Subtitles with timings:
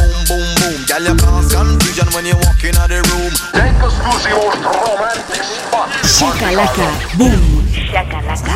[1.01, 3.33] Girl, you cause confusion when you walk in the room.
[3.57, 5.89] Take us to the most romantic spot.
[6.05, 7.65] Shakalaka, boom.
[7.89, 8.53] Shakalaka.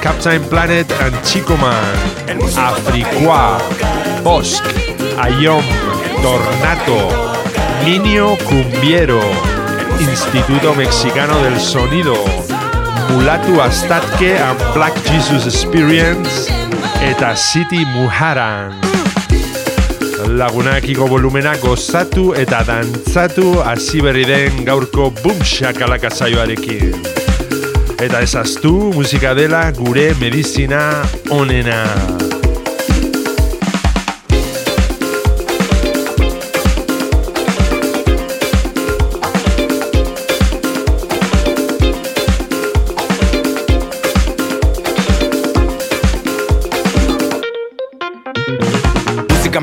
[0.00, 1.96] Captain Planet and Chico Man,
[2.56, 3.58] Afriqua,
[4.22, 4.64] Bosk,
[5.16, 5.64] Ayom,
[6.22, 7.10] Tornato,
[7.84, 9.20] Minio Cumbiero,
[10.00, 12.16] Instituto Mexicano del Sonido,
[13.10, 16.50] Mulatu Astatke and Black Jesus Experience,
[17.02, 18.93] eta City Muharan.
[20.24, 26.96] Lagunakiko volumena gozatu eta dantzatu hasi berri den gaurko bumshakalaka saioarekin.
[28.00, 30.80] Eta ezaztu musika dela gure medizina
[31.30, 32.33] onena.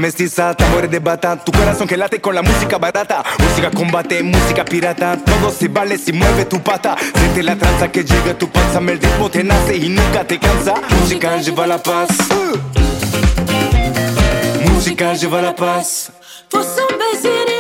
[0.02, 1.38] Mestiza, tambores de bata.
[1.38, 3.24] Tu corazón que late con la música barata.
[3.38, 5.16] Música combate, música pirata.
[5.24, 6.98] Todo se vale si mueve tu pata.
[6.98, 8.80] Siente la tranza que llega a tu panza.
[8.80, 10.74] El ritmo te nace y nunca te cansa.
[11.00, 12.10] Música lleva la paz.
[14.66, 16.12] Música lleva la paz.
[16.52, 17.51] El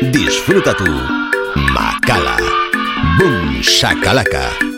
[0.00, 0.86] Disfruta tu
[1.74, 2.38] Macala.
[3.18, 4.77] Boom Shakalaka.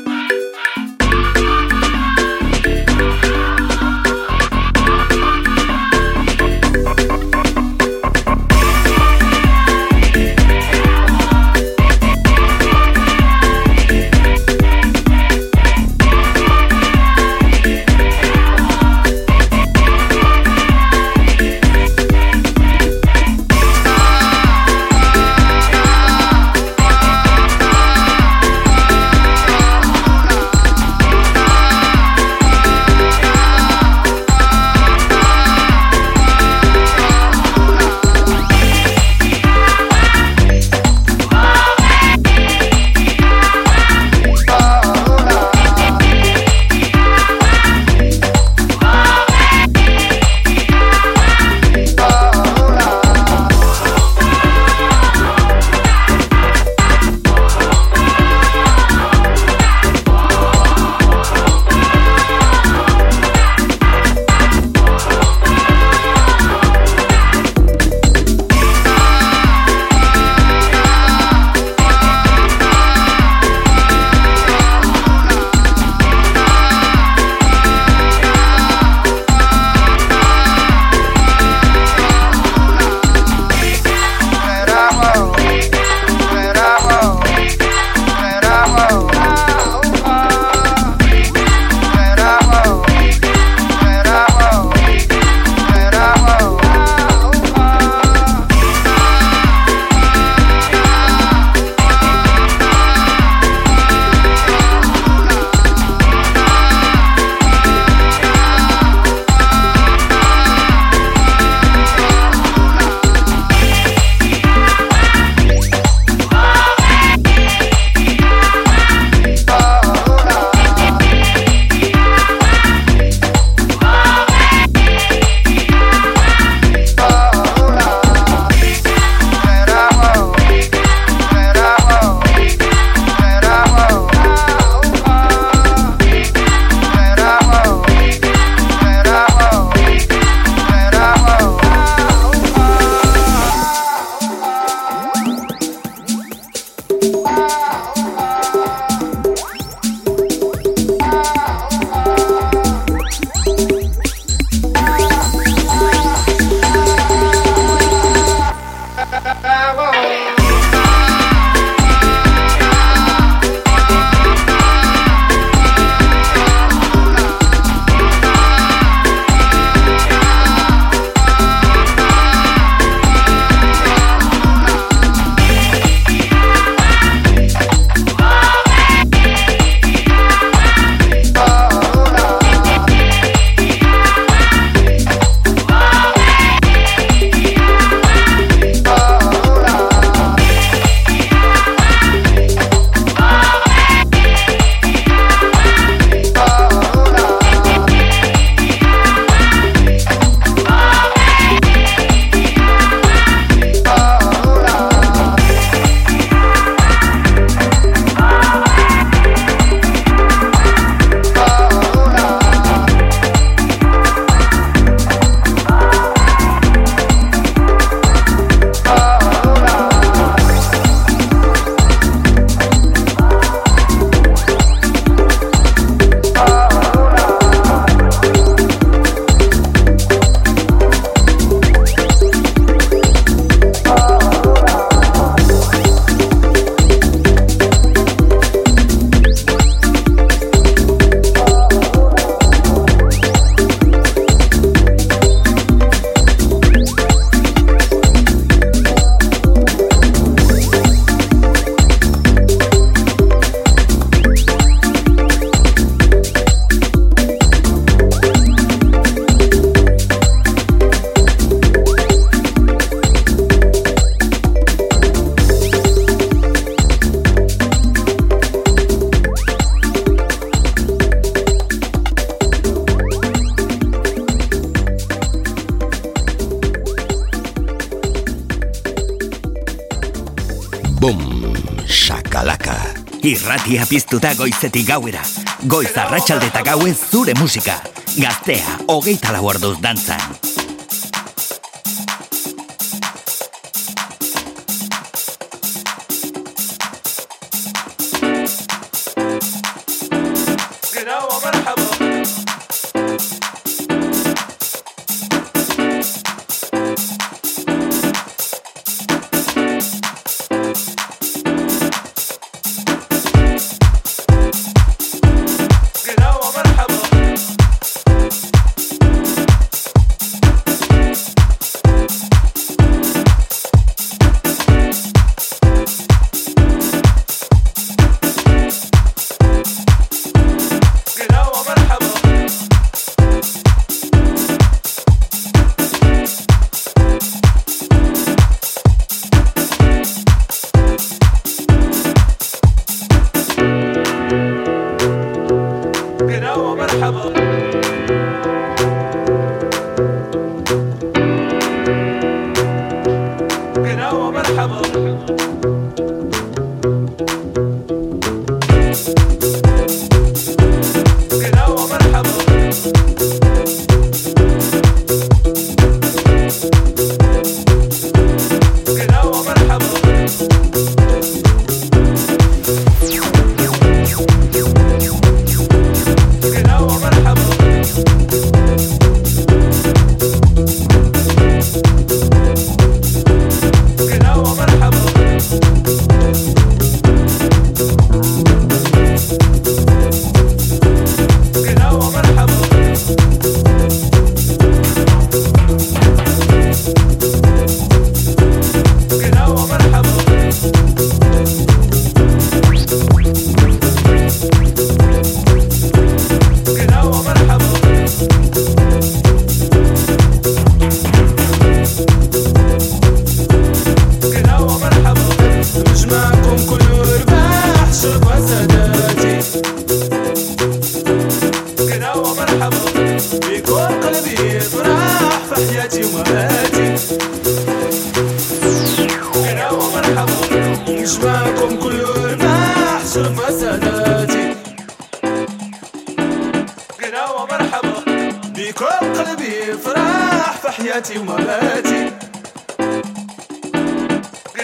[283.61, 285.21] Irratia piztuta goizetik gauera.
[285.69, 287.77] Goiz arratsalde eta gauez zure musika.
[288.17, 290.50] Gaztea, hogeita lau orduz dantzan.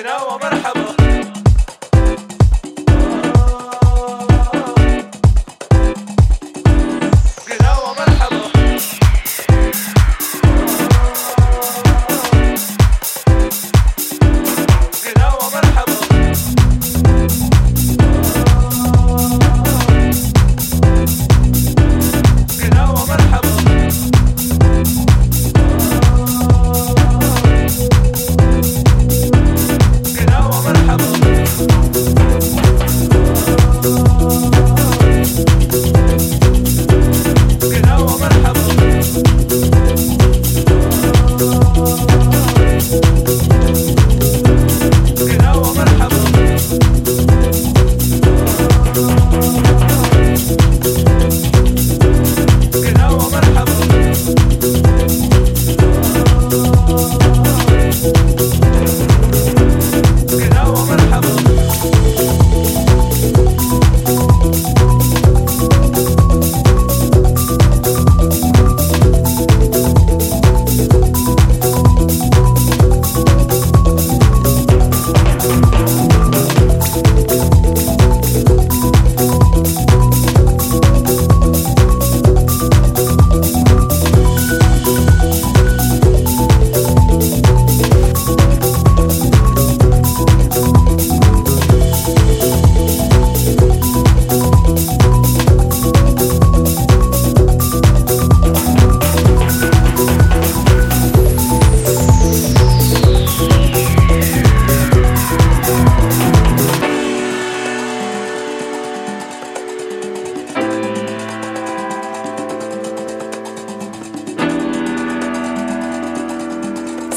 [0.07, 0.86] هنا ومرحبا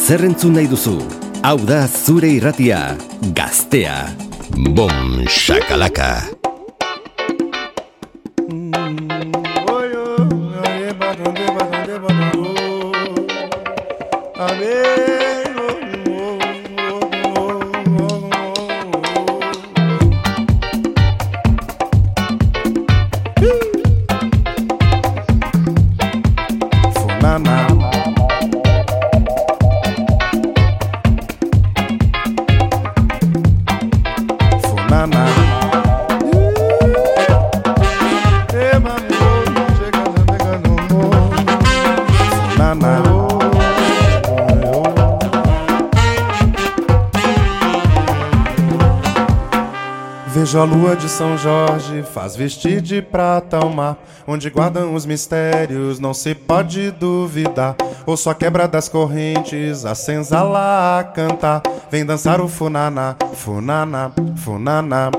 [0.10, 0.96] zer entzun nahi duzu?
[1.46, 2.80] Hau da zure irratia,
[3.38, 4.00] gaztea.
[4.74, 6.39] Bom, shakalaka.
[51.10, 53.98] São Jorge, faz vestir de prata o mar,
[54.28, 57.76] onde guardam os mistérios, não se pode duvidar.
[58.06, 65.10] Ou só quebra das correntes, a senzala a cantar, vem dançar o funaná, funaná, funaná.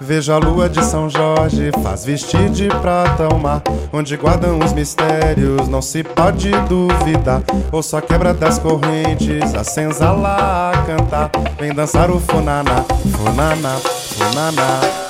[0.00, 4.72] Vejo a lua de São Jorge, faz vestir de prata o mar, onde guardam os
[4.72, 7.42] mistérios, não se pode duvidar.
[7.72, 12.84] Ou só quebra das correntes, a senzala a cantar, vem dançar o funaná,
[13.16, 15.01] funaná, funaná.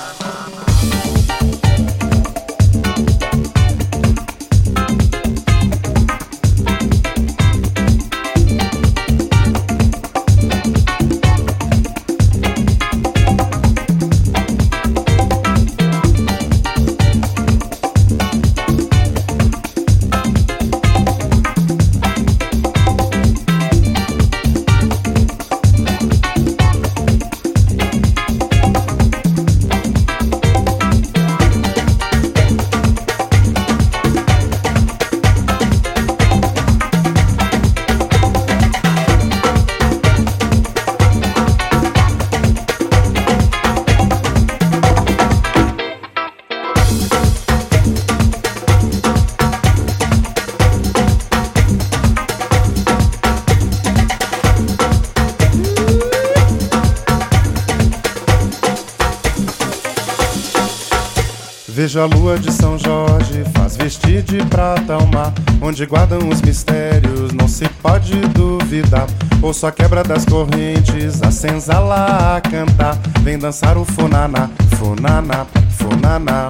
[61.93, 66.41] Vejo a lua de São Jorge, faz vestir de prata o mar, onde guardam os
[66.41, 69.07] mistérios, não se pode duvidar.
[69.43, 76.49] Ou só quebra das correntes, a senzala a cantar, vem dançar o funaná, funaná, funaná.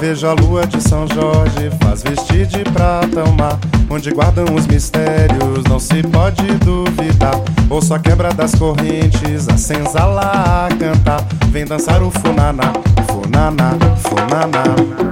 [0.00, 4.66] Vejo a lua de São Jorge, faz vestir de prata o mar, onde guardam os
[4.66, 7.40] mistérios, não se pode duvidar.
[7.70, 12.72] Ou só quebra das correntes, a senzala a cantar, vem dançar o funaná,
[13.12, 15.11] for Nana, for Nana.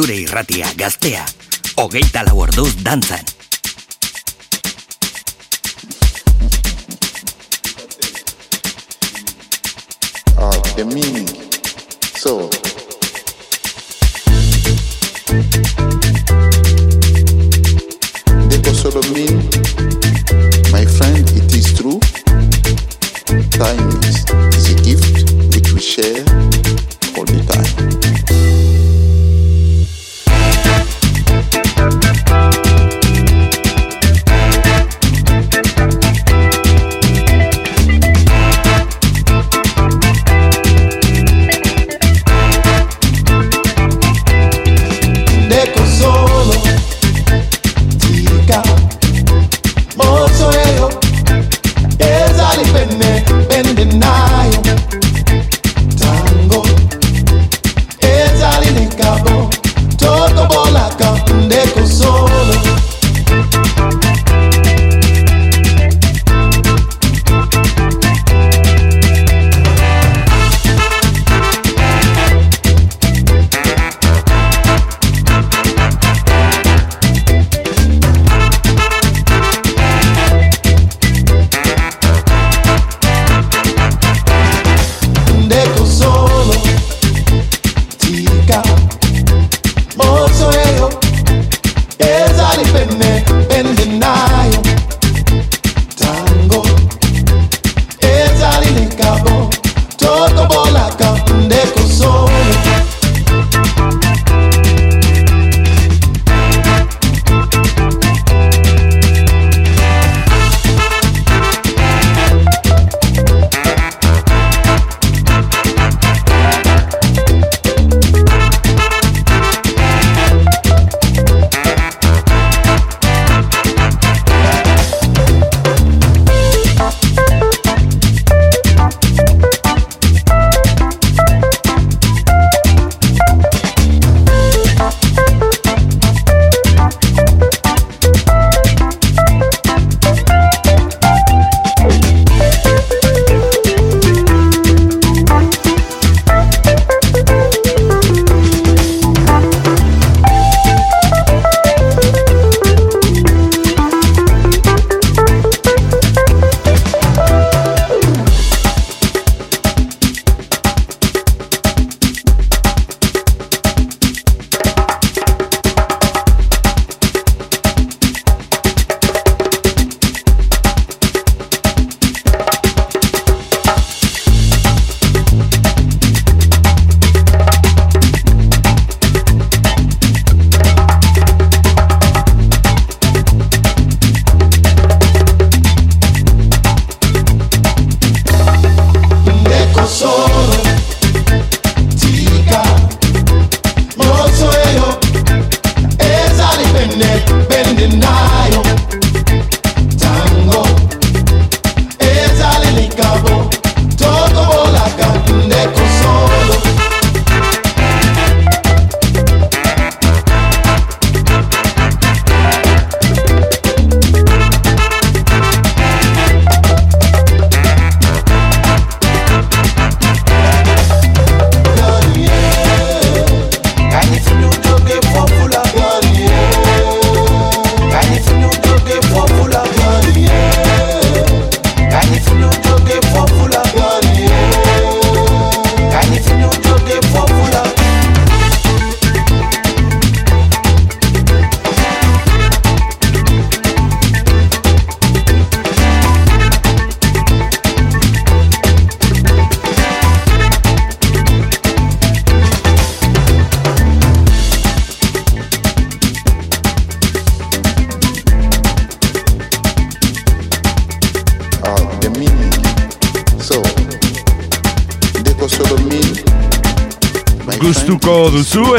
[0.00, 1.24] Zure irratia gaztea.
[1.76, 3.24] Hogeita lau orduz dantzan.
[10.38, 11.28] Ah, the meaning.
[12.16, 12.48] So,
[18.48, 19.36] Deco solo mean,
[20.72, 22.00] my friend, it is true.
[23.60, 24.24] Time is,
[24.56, 26.29] is a gift which we share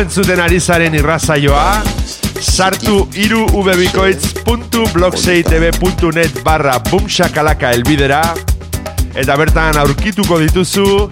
[0.02, 1.84] entzuten ari zaren irrazaioa
[2.42, 8.22] Sartu iru ubebikoitz.blogseitb.net barra bumshakalaka elbidera
[9.14, 11.10] Eta bertan aurkituko dituzu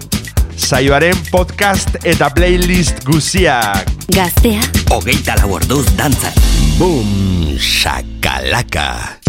[0.60, 6.34] saioaren podcast eta playlist guziak Gaztea, Hogeita lau orduz dantzan.
[6.80, 9.19] Boom shakalaka.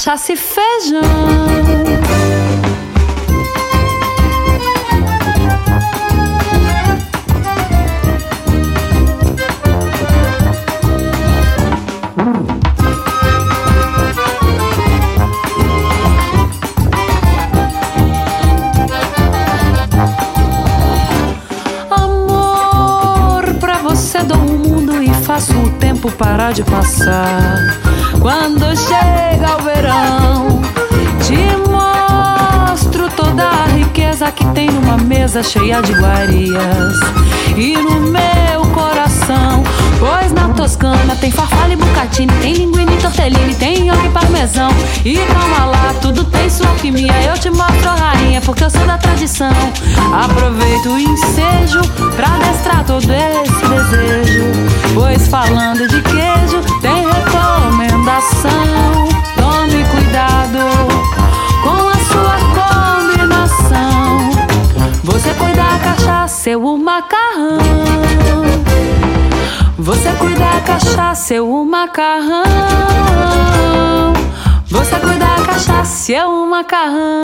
[0.00, 1.02] cachaça e feijão.
[21.90, 27.49] Amor, pra você dou o mundo e faço o tempo parar de passar.
[34.90, 36.98] Numa mesa cheia de iguarias.
[37.56, 39.62] E no meu coração,
[39.98, 44.70] pois na Toscana tem farfalha e bucatini, tem linguine tortellini, tem nhoque parmesão.
[45.04, 47.12] E calma lá, tudo tem sua alquimia.
[47.22, 49.52] Eu te mostro rainha, porque eu sou da tradição.
[50.12, 51.80] Aproveito o ensejo
[52.16, 54.44] pra destrar todo esse desejo.
[54.94, 58.50] Pois falando de queijo, tem recomendação.
[59.36, 60.99] Tome cuidado
[65.80, 67.58] cachaça, eu o macarrão.
[69.78, 72.44] Você cuida da cachaça, eu o macarrão.
[74.66, 77.20] Você cuida da cachaça, eu o macarrão.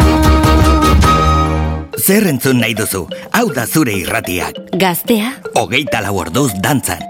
[1.99, 4.55] Zer entzun nahi duzu, hau da zure irratiak.
[4.77, 5.33] Gaztea.
[5.55, 7.01] Hogeita lau orduz dantzan.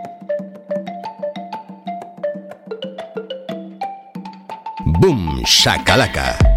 [5.01, 6.56] Boom Shakalaka.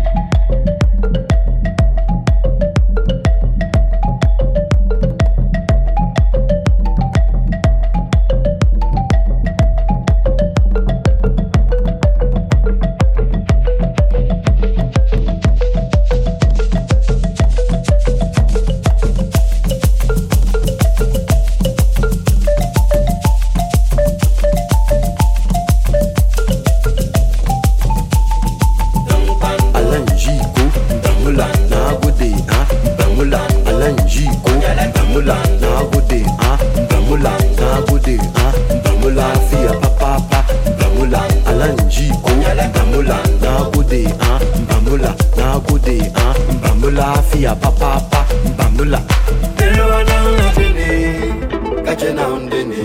[52.00, 52.82] ce na hundini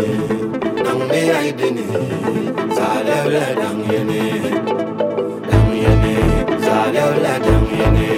[0.84, 1.84] nan ne ai dini
[2.76, 4.22] zalewle dan yene
[5.50, 6.14] dan yene
[6.64, 8.08] zalewle dan yene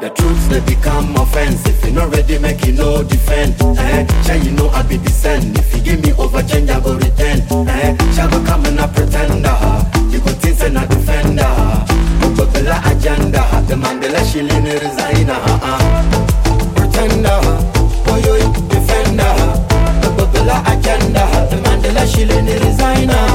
[0.00, 1.76] The truths they become offensive.
[1.76, 3.52] If you not ready, make you no defend.
[3.60, 5.58] Eh, cha you know I be descend.
[5.58, 7.40] If you give me over change, I go return.
[7.68, 9.52] Eh, cha go come and a pretender.
[9.52, 9.84] Ah.
[10.08, 10.86] You go things and I ah.
[10.88, 11.84] go her.
[12.16, 13.44] Mukobela agenda.
[13.68, 15.68] The Mandela she lean resign ah.
[15.68, 16.74] her.
[16.76, 17.40] Pretender,
[18.08, 19.32] boy you defender.
[20.00, 21.28] Mukobela agenda.
[21.50, 23.29] The Mandela she lean resign her.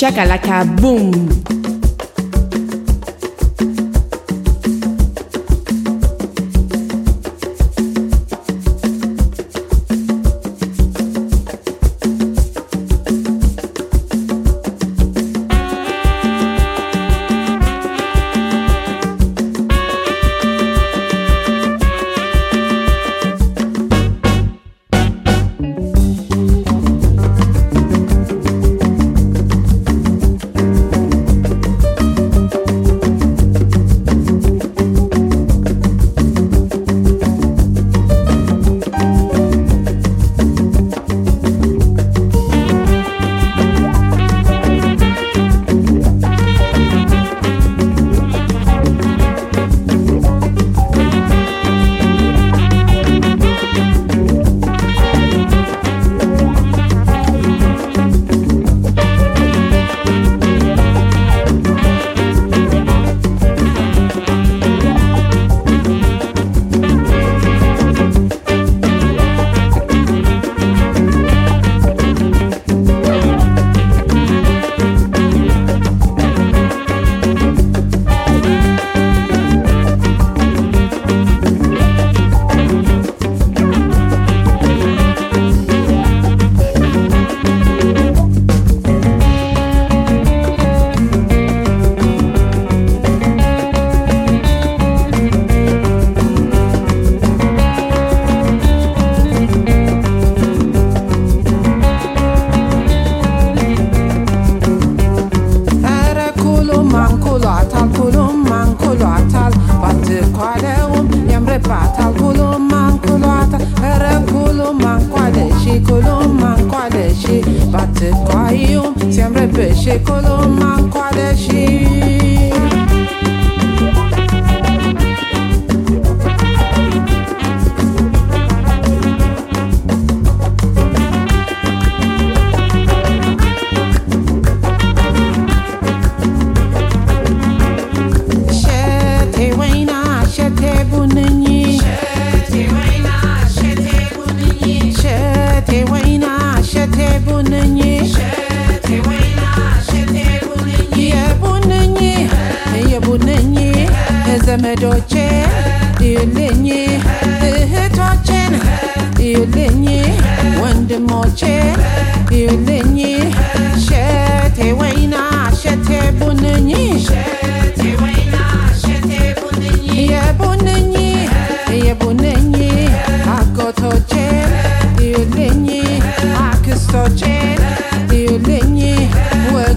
[0.00, 1.49] Shakalaka, boom.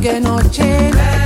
[0.04, 1.23] que noche.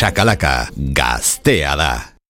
[0.02, 2.11] Shakalaka gaztea da.